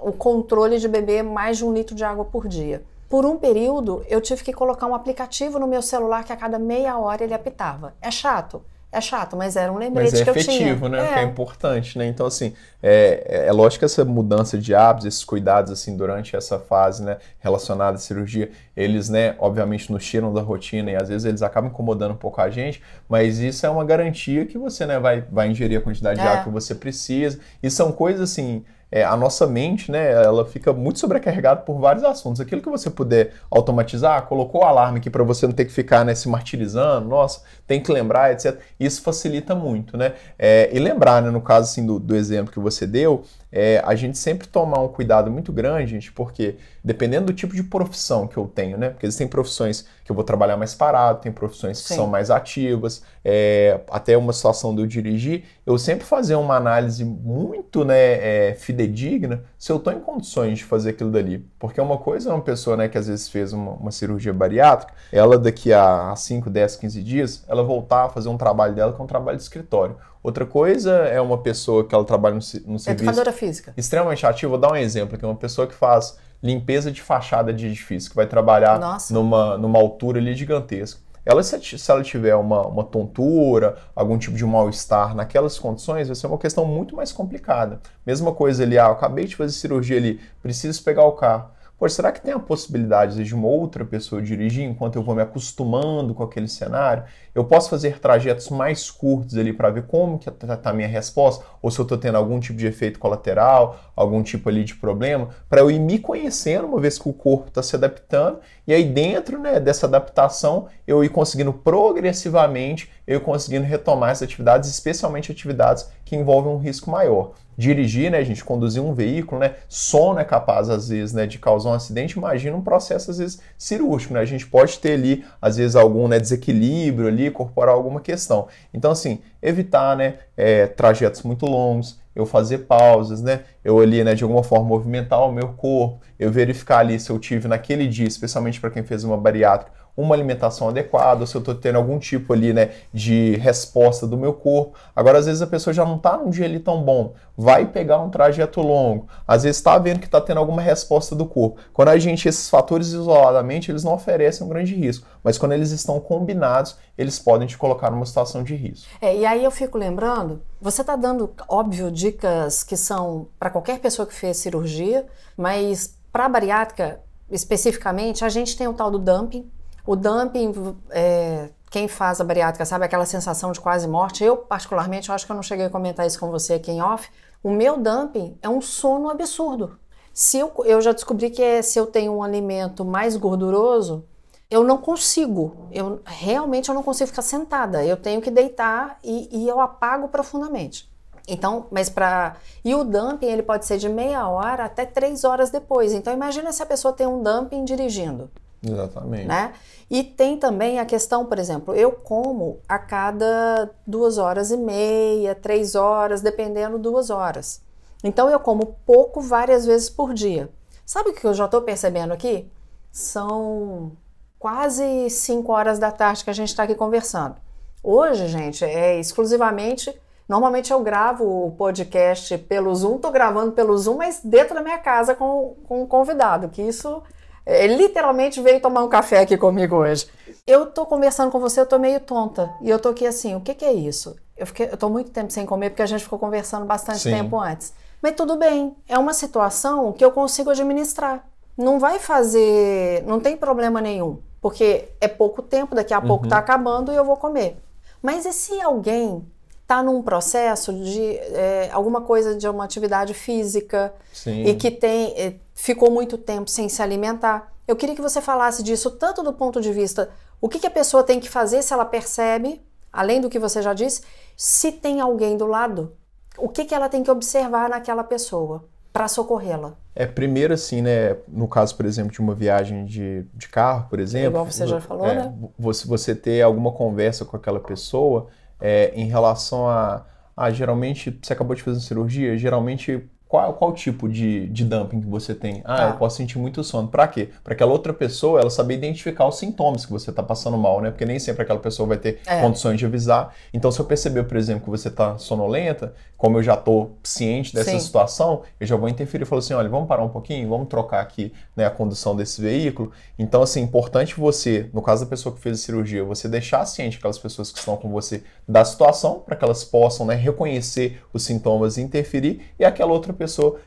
[0.00, 2.82] o controle de beber mais de um litro de água por dia.
[3.08, 6.58] Por um período, eu tive que colocar um aplicativo no meu celular que a cada
[6.58, 7.94] meia hora ele apitava.
[8.00, 8.62] É chato?
[8.92, 11.02] É chato, mas era um lembrete mas é que efetivo, eu tinha.
[11.02, 11.10] né?
[11.10, 11.14] É.
[11.14, 12.06] Que é importante, né?
[12.06, 12.52] Então, assim,
[12.82, 17.02] é, é, é, lógico que essa mudança de hábitos, esses cuidados, assim, durante essa fase,
[17.02, 21.40] né, relacionada à cirurgia, eles, né, obviamente nos tiram da rotina e às vezes eles
[21.40, 25.22] acabam incomodando um pouco a gente, mas isso é uma garantia que você, né, vai,
[25.22, 26.28] vai ingerir a quantidade de é.
[26.28, 27.40] água que você precisa.
[27.62, 32.04] E são coisas, assim, é, a nossa mente, né, ela fica muito sobrecarregada por vários
[32.04, 32.42] assuntos.
[32.42, 36.04] Aquilo que você puder automatizar, colocou o alarme aqui para você não ter que ficar
[36.04, 38.60] né, se martirizando, nossa, tem que lembrar, etc.
[38.78, 40.12] Isso facilita muito, né?
[40.38, 43.94] É, e lembrar, né, no caso assim, do, do exemplo que você deu, é, a
[43.94, 48.36] gente sempre tomar um cuidado muito grande, gente, porque dependendo do tipo de profissão que
[48.36, 48.90] eu tenho, né?
[48.90, 51.96] Porque existem profissões que eu vou trabalhar mais parado, tem profissões que Sim.
[51.96, 57.04] são mais ativas, é, até uma situação de eu dirigir, eu sempre fazer uma análise
[57.04, 61.46] muito né, é, fidedigna se eu estou em condições de fazer aquilo dali.
[61.58, 64.92] Porque uma coisa é uma pessoa né, que às vezes fez uma, uma cirurgia bariátrica,
[65.12, 69.00] ela daqui a 5, 10, 15 dias, ela voltar a fazer um trabalho dela que
[69.00, 69.96] é um trabalho de escritório.
[70.22, 72.90] Outra coisa é uma pessoa que ela trabalha no, no serviço.
[72.90, 73.74] Educadora física.
[73.76, 74.50] Extremamente ativa.
[74.50, 78.16] Vou dar um exemplo aqui: uma pessoa que faz limpeza de fachada de edifício, que
[78.16, 81.00] vai trabalhar numa, numa altura ali gigantesca.
[81.24, 86.16] Ela, se, se ela tiver uma, uma tontura, algum tipo de mal-estar naquelas condições, vai
[86.16, 87.80] ser uma questão muito mais complicada.
[88.04, 91.50] Mesma coisa ali, ah, eu acabei de fazer cirurgia ali, preciso pegar o carro.
[91.82, 95.22] Poxa, será que tem a possibilidade de uma outra pessoa dirigir enquanto eu vou me
[95.22, 97.02] acostumando com aquele cenário?
[97.34, 101.44] Eu posso fazer trajetos mais curtos ali para ver como que está a minha resposta,
[101.60, 105.30] ou se eu estou tendo algum tipo de efeito colateral, algum tipo ali de problema,
[105.50, 108.84] para eu ir me conhecendo uma vez que o corpo está se adaptando, e aí
[108.84, 115.32] dentro né, dessa adaptação eu ir conseguindo progressivamente, eu ir conseguindo retomar as atividades, especialmente
[115.32, 120.24] atividades que envolvem um risco maior dirigir, né, gente, conduzir um veículo, né, sono é
[120.24, 122.18] capaz às vezes, né, de causar um acidente.
[122.18, 124.20] Imagina um processo às vezes cirúrgico, né?
[124.20, 128.48] A gente pode ter ali às vezes algum né, desequilíbrio ali, corporal, alguma questão.
[128.72, 133.40] Então assim, evitar, né, é, trajetos muito longos, eu fazer pausas, né?
[133.64, 137.18] Eu ali, né, de alguma forma movimentar o meu corpo, eu verificar ali se eu
[137.18, 141.54] tive naquele dia, especialmente para quem fez uma bariátrica, uma alimentação adequada, se eu estou
[141.54, 144.76] tendo algum tipo ali, né, de resposta do meu corpo.
[144.94, 147.98] Agora, às vezes a pessoa já não está num dia ali tão bom, vai pegar
[148.00, 151.60] um trajeto longo, às vezes está vendo que está tendo alguma resposta do corpo.
[151.72, 155.70] Quando a gente, esses fatores isoladamente, eles não oferecem um grande risco, mas quando eles
[155.70, 158.88] estão combinados, eles podem te colocar numa situação de risco.
[159.00, 163.78] É, e aí eu fico lembrando, você está dando, óbvio, dicas que são para qualquer
[163.78, 167.00] pessoa que fez cirurgia, mas para bariátrica
[167.32, 169.50] especificamente, a gente tem o tal do dumping,
[169.86, 174.22] o dumping, é, quem faz a bariátrica sabe aquela sensação de quase morte.
[174.22, 176.82] Eu, particularmente, eu acho que eu não cheguei a comentar isso com você aqui em
[176.82, 177.08] off.
[177.42, 179.78] O meu dumping é um sono absurdo.
[180.12, 184.04] Se eu, eu já descobri que é, se eu tenho um alimento mais gorduroso,
[184.50, 185.68] eu não consigo.
[185.72, 187.84] Eu realmente eu não consigo ficar sentada.
[187.84, 190.92] Eu tenho que deitar e, e eu apago profundamente.
[191.26, 195.50] Então, mas para e o dumping ele pode ser de meia hora até três horas
[195.50, 195.92] depois.
[195.92, 198.30] Então imagina se a pessoa tem um dumping dirigindo.
[198.62, 199.26] Exatamente.
[199.26, 199.52] Né?
[199.90, 205.34] E tem também a questão, por exemplo, eu como a cada duas horas e meia,
[205.34, 207.60] três horas, dependendo duas horas.
[208.04, 210.50] Então eu como pouco várias vezes por dia.
[210.84, 212.50] Sabe o que eu já estou percebendo aqui?
[212.90, 213.92] São
[214.38, 217.36] quase 5 horas da tarde que a gente está aqui conversando.
[217.82, 219.94] Hoje, gente, é exclusivamente.
[220.28, 224.78] Normalmente eu gravo o podcast pelo Zoom, tô gravando pelo Zoom, mas dentro da minha
[224.78, 227.02] casa com, com um convidado, que isso
[227.46, 230.06] ele literalmente veio tomar um café aqui comigo hoje.
[230.46, 232.52] Eu tô conversando com você, eu tô meio tonta.
[232.60, 234.16] E eu tô aqui assim, o que, que é isso?
[234.36, 237.10] Eu, fiquei, eu tô muito tempo sem comer porque a gente ficou conversando bastante Sim.
[237.10, 237.72] tempo antes.
[238.00, 241.24] Mas tudo bem, é uma situação que eu consigo administrar.
[241.56, 246.06] Não vai fazer, não tem problema nenhum porque é pouco tempo, daqui a uhum.
[246.08, 247.56] pouco está acabando e eu vou comer.
[248.02, 249.24] Mas e se alguém
[249.72, 254.44] está num processo de é, alguma coisa de uma atividade física Sim.
[254.44, 257.50] e que tem é, ficou muito tempo sem se alimentar?
[257.66, 260.70] Eu queria que você falasse disso tanto do ponto de vista o que, que a
[260.70, 262.60] pessoa tem que fazer se ela percebe,
[262.92, 264.02] além do que você já disse,
[264.36, 265.92] se tem alguém do lado,
[266.36, 269.74] o que, que ela tem que observar naquela pessoa para socorrê-la.
[269.94, 274.00] É, primeiro assim, né, no caso, por exemplo, de uma viagem de, de carro, por
[274.00, 274.30] exemplo...
[274.30, 275.34] Igual você já falou, é, né?
[275.58, 278.28] Você, você ter alguma conversa com aquela pessoa
[278.62, 283.72] é, em relação a, a, geralmente, você acabou de fazer uma cirurgia, geralmente qual, qual
[283.72, 285.62] tipo de, de dumping que você tem?
[285.64, 285.88] Ah, tá.
[285.88, 286.88] eu posso sentir muito sono.
[286.88, 287.30] Para quê?
[287.42, 290.90] Para aquela outra pessoa ela saber identificar os sintomas que você está passando mal, né?
[290.90, 292.42] Porque nem sempre aquela pessoa vai ter é.
[292.42, 293.34] condições de avisar.
[293.50, 297.54] Então, se eu perceber, por exemplo, que você está sonolenta, como eu já estou ciente
[297.54, 297.80] dessa Sim.
[297.80, 301.00] situação, eu já vou interferir e falo assim, olha, vamos parar um pouquinho, vamos trocar
[301.00, 302.92] aqui né, a condução desse veículo.
[303.18, 306.98] Então, assim, importante você, no caso da pessoa que fez a cirurgia, você deixar ciente
[306.98, 311.24] aquelas pessoas que estão com você da situação, para que elas possam né, reconhecer os
[311.24, 313.21] sintomas e interferir, e aquela outra pessoa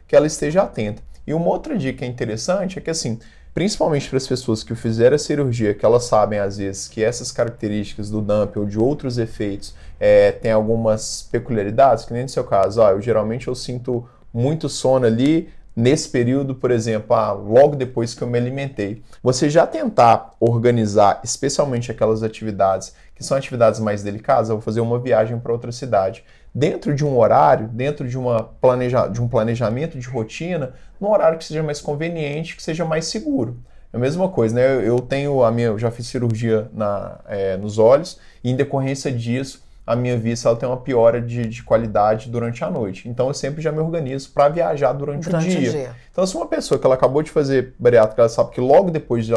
[0.08, 1.02] que ela esteja atenta.
[1.26, 3.20] E uma outra dica interessante é que assim,
[3.54, 7.32] principalmente para as pessoas que fizeram a cirurgia, que elas sabem às vezes que essas
[7.32, 12.44] características do dump ou de outros efeitos é, têm algumas peculiaridades, que nem no seu
[12.44, 17.76] caso, ó, eu geralmente eu sinto muito sono ali nesse período, por exemplo, ah, logo
[17.76, 19.04] depois que eu me alimentei.
[19.22, 24.80] Você já tentar organizar, especialmente aquelas atividades que são atividades mais delicadas, eu vou fazer
[24.80, 26.24] uma viagem para outra cidade
[26.56, 31.38] dentro de um horário, dentro de, uma planeja, de um planejamento de rotina, num horário
[31.38, 33.60] que seja mais conveniente, que seja mais seguro.
[33.92, 34.88] É a mesma coisa, né?
[34.88, 39.12] Eu tenho a minha, eu já fiz cirurgia na, é, nos olhos e em decorrência
[39.12, 43.08] disso a minha vista ela tem uma piora de, de qualidade durante a noite.
[43.08, 45.70] Então eu sempre já me organizo para viajar durante, durante o, dia.
[45.70, 45.96] o, dia.
[46.12, 49.26] Então se uma pessoa que ela acabou de fazer bariátrica, ela sabe que logo depois
[49.26, 49.34] de,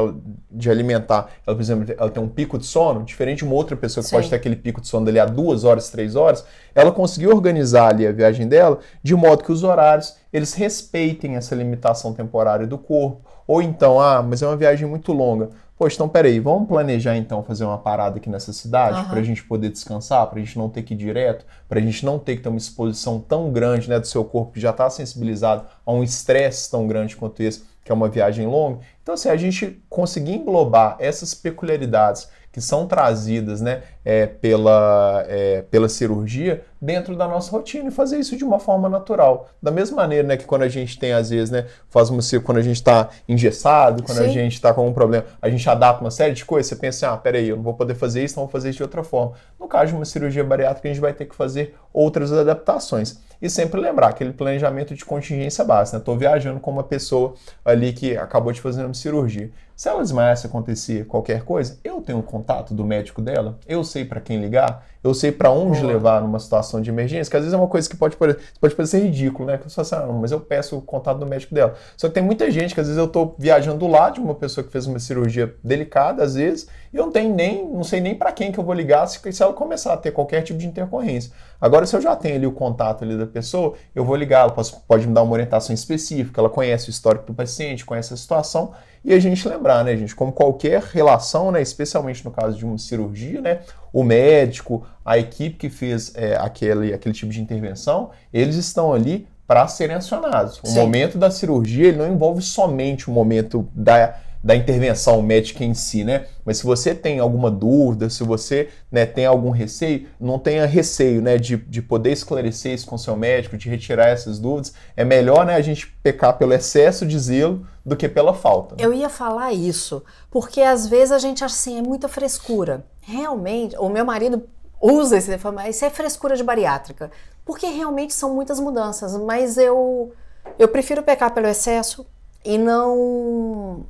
[0.50, 3.76] de alimentar, ela, por exemplo, ela tem um pico de sono, diferente de uma outra
[3.76, 4.16] pessoa que Sim.
[4.16, 7.88] pode ter aquele pico de sono dali a duas horas, três horas, ela conseguiu organizar
[7.88, 12.78] ali a viagem dela de modo que os horários eles respeitem essa limitação temporária do
[12.78, 13.20] corpo.
[13.46, 15.48] Ou então, ah, mas é uma viagem muito longa.
[15.79, 19.09] Poxa, então peraí, vamos planejar então fazer uma parada aqui nessa cidade uhum.
[19.11, 21.83] para a gente poder descansar, para a gente não ter que ir direto, para a
[21.83, 24.71] gente não ter que ter uma exposição tão grande né, do seu corpo que já
[24.71, 28.81] está sensibilizado a um estresse tão grande quanto esse, que é uma viagem longa.
[29.01, 35.61] Então, assim, a gente conseguir englobar essas peculiaridades que são trazidas né, é, pela, é,
[35.71, 39.51] pela cirurgia dentro da nossa rotina e fazer isso de uma forma natural.
[39.62, 42.57] Da mesma maneira né, que quando a gente tem, às vezes, né, faz uma quando
[42.57, 44.25] a gente está engessado, quando Sim.
[44.25, 47.07] a gente está com um problema, a gente adapta uma série de coisas, você pensa
[47.07, 49.05] assim, ah, peraí, eu não vou poder fazer isso, então vou fazer isso de outra
[49.05, 49.35] forma.
[49.61, 53.18] No caso de uma cirurgia bariátrica, a gente vai ter que fazer outras adaptações.
[53.40, 55.99] E sempre lembrar aquele planejamento de contingência básica.
[55.99, 56.21] Estou né?
[56.21, 59.51] viajando com uma pessoa ali que acabou de fazer uma cirurgia.
[59.77, 63.85] Se ela desmaiar, se acontecer qualquer coisa, eu tenho o contato do médico dela, eu
[63.85, 67.42] sei para quem ligar, eu sei para onde levar numa situação de emergência, que às
[67.42, 69.56] vezes é uma coisa que pode, pode parecer ridículo, né?
[69.56, 71.74] Que eu assim, ah, mas eu peço o contato do médico dela.
[71.96, 74.34] Só que tem muita gente que às vezes eu estou viajando do lado de uma
[74.34, 78.00] pessoa que fez uma cirurgia delicada, às vezes, e eu não tenho nem, não sei
[78.00, 80.58] nem para quem que eu vou ligar se, se ela começar a ter qualquer tipo
[80.58, 81.32] de intercorrência.
[81.61, 84.52] Agora, se eu já tenho ali o contato ali da pessoa, eu vou ligar, ela
[84.52, 88.16] pode, pode me dar uma orientação específica, ela conhece o histórico do paciente, conhece a
[88.16, 88.72] situação,
[89.04, 92.78] e a gente lembrar, né, gente, como qualquer relação, né, especialmente no caso de uma
[92.78, 93.61] cirurgia, né,
[93.92, 99.27] o médico, a equipe que fez é, aquele, aquele tipo de intervenção, eles estão ali
[99.46, 100.61] para serem acionados.
[100.62, 100.74] O Sim.
[100.74, 106.05] momento da cirurgia ele não envolve somente o momento da da intervenção médica em si,
[106.05, 106.27] né?
[106.44, 111.20] Mas se você tem alguma dúvida, se você né, tem algum receio, não tenha receio,
[111.20, 114.72] né, de, de poder esclarecer isso com seu médico, de retirar essas dúvidas.
[114.96, 118.77] É melhor, né, a gente pecar pelo excesso de zelo do que pela falta.
[118.77, 118.85] Né?
[118.85, 122.85] Eu ia falar isso, porque às vezes a gente assim é muita frescura.
[123.09, 124.47] Realmente, o meu marido
[124.79, 127.11] usa esse mas isso é frescura de bariátrica,
[127.42, 130.12] porque realmente são muitas mudanças, mas eu
[130.59, 132.07] eu prefiro pecar pelo excesso
[132.44, 133.87] e não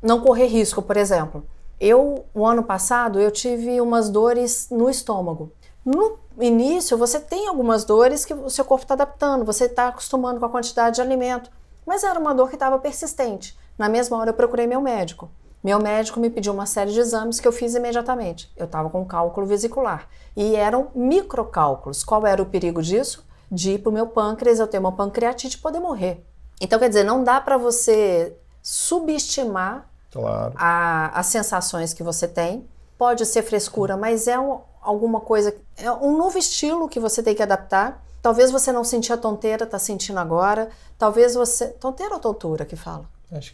[0.00, 1.44] não correr risco, por exemplo.
[1.80, 5.50] Eu, o ano passado, eu tive umas dores no estômago.
[5.84, 10.38] No início, você tem algumas dores que o seu corpo está adaptando, você está acostumando
[10.38, 11.50] com a quantidade de alimento,
[11.84, 13.58] mas era uma dor que estava persistente.
[13.76, 15.28] Na mesma hora, eu procurei meu médico.
[15.62, 18.50] Meu médico me pediu uma série de exames que eu fiz imediatamente.
[18.56, 22.02] Eu estava com cálculo vesicular e eram microcálculos.
[22.02, 23.24] Qual era o perigo disso?
[23.50, 26.24] De ir para o meu pâncreas, eu ter uma pancreatite e poder morrer.
[26.60, 30.52] Então, quer dizer, não dá para você subestimar claro.
[30.56, 32.66] a, as sensações que você tem.
[32.96, 37.34] Pode ser frescura, mas é um, alguma coisa, é um novo estilo que você tem
[37.34, 38.02] que adaptar.
[38.22, 40.68] Talvez você não sentia tonteira, tá sentindo agora.
[40.98, 41.68] Talvez você.
[41.68, 43.04] Tonteira ou tontura que fala?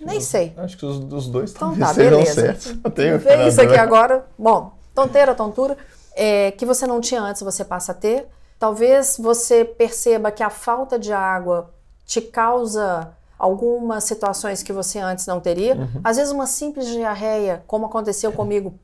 [0.01, 0.55] Nem sei.
[0.57, 2.33] Acho que os, os dois então, tá, beleza.
[2.33, 2.73] certos.
[3.23, 4.27] Vê isso aqui agora.
[4.39, 5.77] Bom, tonteira, tontura,
[6.15, 8.27] é, que você não tinha antes, você passa a ter.
[8.59, 11.71] Talvez você perceba que a falta de água
[12.07, 15.75] te causa algumas situações que você antes não teria.
[15.75, 16.01] Uhum.
[16.03, 18.75] Às vezes, uma simples diarreia, como aconteceu comigo,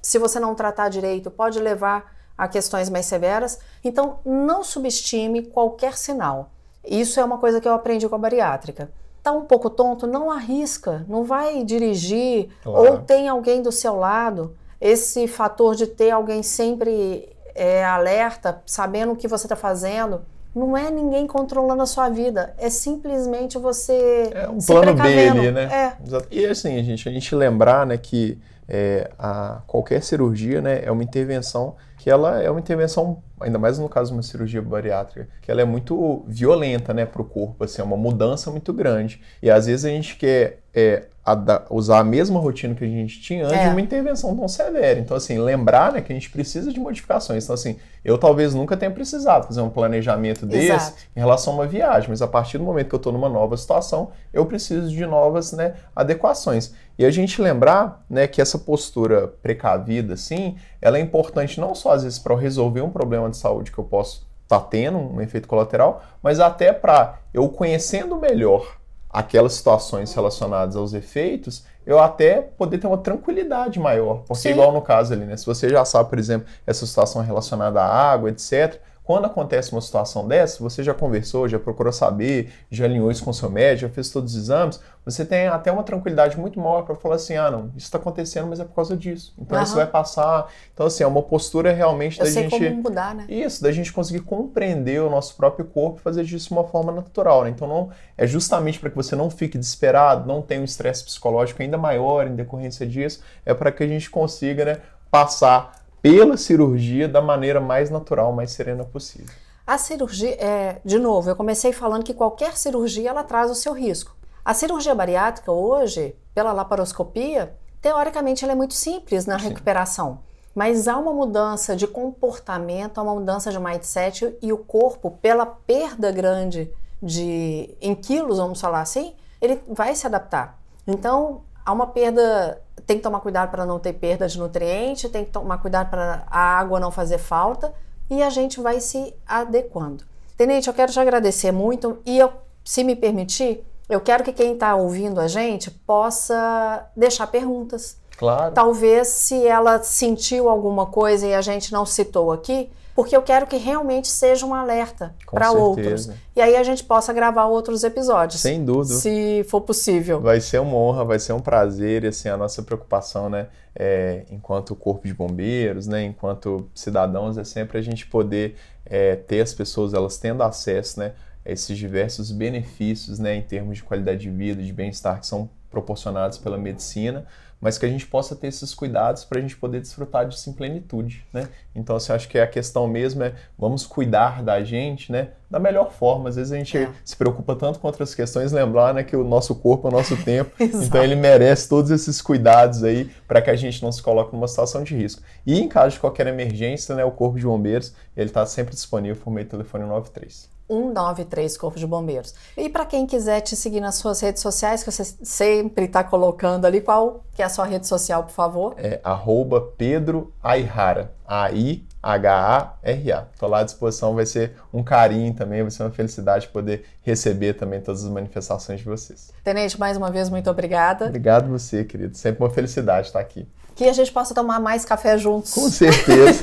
[0.00, 3.58] se você não tratar direito, pode levar a questões mais severas.
[3.84, 6.50] Então, não subestime qualquer sinal.
[6.84, 8.90] Isso é uma coisa que eu aprendi com a bariátrica.
[9.28, 12.92] Tá um pouco tonto, não arrisca, não vai dirigir claro.
[12.92, 14.56] ou tem alguém do seu lado.
[14.80, 20.22] Esse fator de ter alguém sempre é, alerta, sabendo o que você está fazendo,
[20.54, 25.50] não é ninguém controlando a sua vida, é simplesmente você é um plano B ali,
[25.50, 25.64] né?
[25.64, 25.92] É.
[26.30, 28.38] E assim, a gente, a gente lembrar, né, que
[28.68, 33.78] é, a, qualquer cirurgia, né, é uma intervenção que ela é uma intervenção, ainda mais
[33.78, 37.64] no caso de uma cirurgia bariátrica, que ela é muito violenta, né, para o corpo,
[37.64, 39.20] assim, é uma mudança muito grande.
[39.42, 43.20] E às vezes a gente quer é, a usar a mesma rotina que a gente
[43.20, 43.64] tinha antes é.
[43.64, 44.98] de uma intervenção tão severa.
[44.98, 47.44] Então, assim, lembrar né, que a gente precisa de modificações.
[47.44, 50.96] Então, assim, eu talvez nunca tenha precisado fazer um planejamento desse Exato.
[51.14, 53.56] em relação a uma viagem, mas a partir do momento que eu estou numa nova
[53.56, 56.72] situação, eu preciso de novas né, adequações.
[56.98, 61.92] E a gente lembrar né, que essa postura precavida, assim, ela é importante não só
[61.92, 65.20] às vezes para resolver um problema de saúde que eu posso estar tá tendo, um
[65.20, 68.78] efeito colateral, mas até para eu conhecendo melhor
[69.10, 74.24] aquelas situações relacionadas aos efeitos, eu até poder ter uma tranquilidade maior.
[74.26, 74.50] Porque, Sim.
[74.50, 75.36] igual no caso ali, né?
[75.36, 79.80] Se você já sabe, por exemplo, essa situação relacionada à água, etc., quando acontece uma
[79.80, 83.88] situação dessa, você já conversou, já procurou saber, já alinhou isso com o seu médico,
[83.88, 87.34] já fez todos os exames, você tem até uma tranquilidade muito maior para falar assim:
[87.34, 89.32] ah, não, isso está acontecendo, mas é por causa disso.
[89.38, 89.64] Então uhum.
[89.64, 90.52] isso vai passar.
[90.74, 92.50] Então, assim, é uma postura realmente Eu da gente.
[92.50, 93.24] Como mudar, né?
[93.30, 96.92] Isso, da gente conseguir compreender o nosso próprio corpo e fazer disso de uma forma
[96.92, 97.44] natural.
[97.44, 97.48] Né?
[97.48, 101.62] Então, não é justamente para que você não fique desesperado, não tenha um estresse psicológico
[101.62, 104.76] ainda maior em decorrência disso, é para que a gente consiga né,
[105.10, 109.34] passar pela cirurgia da maneira mais natural, mais serena possível.
[109.66, 113.72] A cirurgia, é, de novo, eu comecei falando que qualquer cirurgia ela traz o seu
[113.72, 114.16] risco.
[114.44, 119.48] A cirurgia bariátrica hoje, pela laparoscopia, teoricamente ela é muito simples na Sim.
[119.48, 120.20] recuperação,
[120.54, 125.44] mas há uma mudança de comportamento, há uma mudança de mindset e o corpo, pela
[125.44, 130.58] perda grande de em quilos, vamos falar assim, ele vai se adaptar.
[130.86, 135.24] Então, há uma perda tem que tomar cuidado para não ter perda de nutriente, tem
[135.24, 137.72] que tomar cuidado para a água não fazer falta
[138.10, 140.04] e a gente vai se adequando.
[140.36, 142.32] Tenente, eu quero te agradecer muito e eu,
[142.64, 147.98] se me permitir, eu quero que quem está ouvindo a gente possa deixar perguntas.
[148.16, 148.52] Claro.
[148.52, 153.46] Talvez se ela sentiu alguma coisa e a gente não citou aqui, porque eu quero
[153.46, 156.10] que realmente seja um alerta para outros.
[156.34, 158.40] E aí a gente possa gravar outros episódios.
[158.40, 158.92] Sem dúvida.
[158.92, 160.20] Se for possível.
[160.20, 164.24] Vai ser uma honra, vai ser um prazer, e assim, a nossa preocupação, né, é,
[164.32, 169.54] enquanto corpo de bombeiros, né, enquanto cidadãos, é sempre a gente poder é, ter as
[169.54, 171.12] pessoas, elas tendo acesso, né,
[171.46, 175.48] a esses diversos benefícios, né, em termos de qualidade de vida, de bem-estar que são
[175.70, 177.24] proporcionados pela medicina,
[177.60, 180.52] mas que a gente possa ter esses cuidados para a gente poder desfrutar disso em
[180.52, 181.48] plenitude, né?
[181.74, 185.30] Então, assim, acho que a questão mesmo é vamos cuidar da gente, né?
[185.50, 186.28] Da melhor forma.
[186.28, 186.90] Às vezes a gente é.
[187.04, 190.16] se preocupa tanto com outras questões, lembrar, né, que o nosso corpo é o nosso
[190.24, 194.34] tempo, então ele merece todos esses cuidados aí para que a gente não se coloque
[194.34, 195.22] numa situação de risco.
[195.46, 199.20] E em caso de qualquer emergência, né, o Corpo de Bombeiros, ele está sempre disponível
[199.22, 200.57] por meio do telefone 93.
[200.68, 202.34] 193 Corpo de Bombeiros.
[202.56, 206.66] E para quem quiser te seguir nas suas redes sociais, que você sempre está colocando
[206.66, 208.74] ali, qual que é a sua rede social, por favor?
[208.76, 213.26] É arroba Pedro Aihara, A-I-H-A-R-A.
[213.32, 217.54] Estou lá à disposição, vai ser um carinho também, vai ser uma felicidade poder receber
[217.54, 219.30] também todas as manifestações de vocês.
[219.42, 221.06] Tenente, mais uma vez, muito obrigada.
[221.06, 222.16] Obrigado você, querido.
[222.16, 223.48] Sempre uma felicidade estar aqui.
[223.74, 225.54] Que a gente possa tomar mais café juntos.
[225.54, 226.42] Com certeza.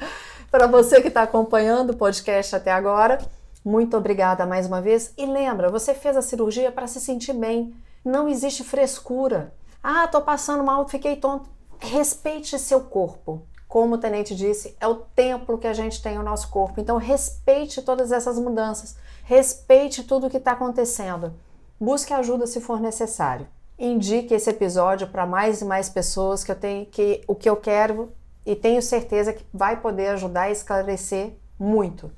[0.50, 3.18] Para você que está acompanhando o podcast até agora,
[3.64, 5.12] muito obrigada mais uma vez.
[5.16, 7.74] E lembra, você fez a cirurgia para se sentir bem.
[8.04, 9.52] Não existe frescura.
[9.82, 11.50] Ah, tô passando mal, fiquei tonto.
[11.78, 13.42] Respeite seu corpo.
[13.68, 16.80] Como o tenente disse, é o templo que a gente tem o nosso corpo.
[16.80, 18.96] Então respeite todas essas mudanças.
[19.24, 21.34] Respeite tudo o que está acontecendo.
[21.78, 23.46] Busque ajuda se for necessário.
[23.78, 27.56] Indique esse episódio para mais e mais pessoas que eu tenho que o que eu
[27.56, 28.10] quero
[28.44, 32.10] e tenho certeza que vai poder ajudar a esclarecer muito.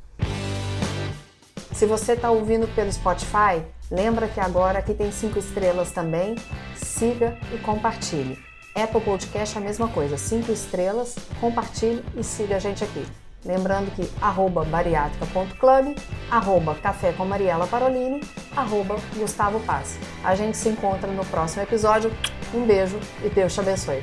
[1.73, 6.37] Se você está ouvindo pelo Spotify, lembra que agora aqui tem cinco estrelas também.
[6.77, 8.39] Siga e compartilhe.
[8.75, 13.05] Apple Podcast é a mesma coisa, cinco estrelas, compartilhe e siga a gente aqui.
[13.45, 15.97] Lembrando que arroba bariátrica.club,
[16.31, 18.21] arroba café com Mariela Parolini,
[18.55, 19.99] arroba Gustavo Paz.
[20.23, 22.13] A gente se encontra no próximo episódio.
[22.53, 24.03] Um beijo e Deus te abençoe.